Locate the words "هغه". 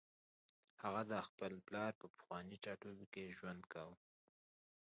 0.81-1.01